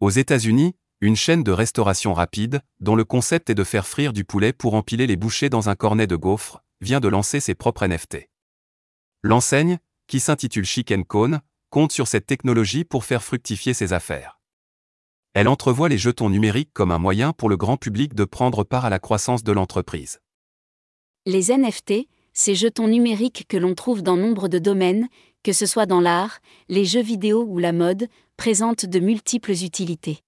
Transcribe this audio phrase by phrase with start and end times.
[0.00, 4.24] Aux États-Unis, une chaîne de restauration rapide, dont le concept est de faire frire du
[4.24, 7.86] poulet pour empiler les bouchées dans un cornet de gaufres, vient de lancer ses propres
[7.86, 8.28] NFT.
[9.22, 11.40] L'enseigne, qui s'intitule Chicken Cone,
[11.70, 14.38] compte sur cette technologie pour faire fructifier ses affaires.
[15.32, 18.84] Elle entrevoit les jetons numériques comme un moyen pour le grand public de prendre part
[18.84, 20.20] à la croissance de l'entreprise.
[21.24, 25.08] Les NFT, ces jetons numériques que l'on trouve dans nombre de domaines,
[25.46, 30.18] que ce soit dans l'art, les jeux vidéo ou la mode, présentent de multiples utilités.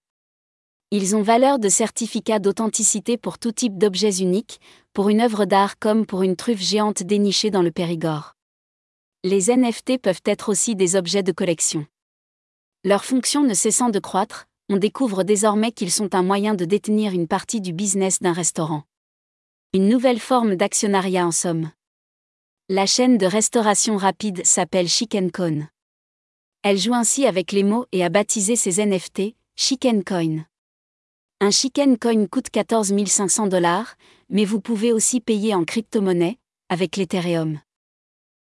[0.91, 4.61] Ils ont valeur de certificat d'authenticité pour tout type d'objets uniques,
[4.93, 8.37] pour une œuvre d'art comme pour une truffe géante dénichée dans le Périgord.
[9.25, 11.85] Les NFT peuvent être aussi des objets de collection.
[12.85, 17.11] Leur fonction ne cessant de croître, on découvre désormais qu'ils sont un moyen de détenir
[17.11, 18.83] une partie du business d'un restaurant.
[19.73, 21.71] Une nouvelle forme d'actionnariat en somme.
[22.71, 25.69] La chaîne de restauration rapide s'appelle Chicken Cone.
[26.61, 30.45] Elle joue ainsi avec les mots et a baptisé ses NFT Chicken Coin.
[31.39, 33.95] Un Chicken Coin coûte 14 500 dollars,
[34.29, 36.37] mais vous pouvez aussi payer en crypto-monnaie,
[36.69, 37.59] avec l'Ethereum.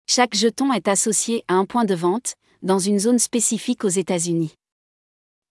[0.08, 2.34] Chaque jeton est associé à un point de vente,
[2.64, 4.56] dans une zone spécifique aux États-Unis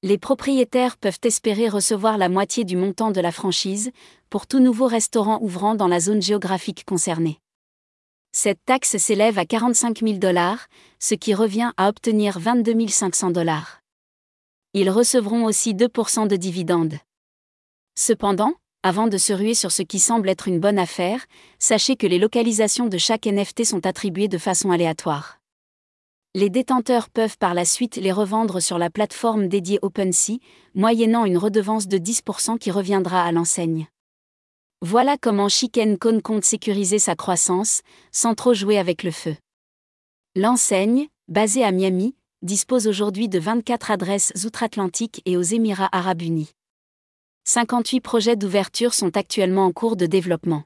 [0.05, 3.91] les propriétaires peuvent espérer recevoir la moitié du montant de la franchise,
[4.29, 7.41] pour tout nouveau restaurant ouvrant dans la zone géographique concernée.
[8.37, 10.67] Cette taxe s'élève à 45 000 dollars,
[10.99, 13.81] ce qui revient à obtenir 22 500 dollars.
[14.73, 16.99] Ils recevront aussi 2% de dividendes.
[17.97, 21.25] Cependant, avant de se ruer sur ce qui semble être une bonne affaire,
[21.61, 25.39] sachez que les localisations de chaque NFT sont attribuées de façon aléatoire
[26.37, 30.41] les détenteurs peuvent par la suite les revendre sur la plateforme dédiée OpenSea,
[30.75, 33.87] moyennant une redevance de 10% qui reviendra à l'enseigne.
[34.87, 37.81] Voilà comment Chicken Cone compte sécuriser sa croissance,
[38.13, 39.35] sans trop jouer avec le feu.
[40.37, 46.51] L'enseigne, basée à Miami, dispose aujourd'hui de 24 adresses outre-Atlantique et aux Émirats arabes unis.
[47.45, 50.65] 58 projets d'ouverture sont actuellement en cours de développement.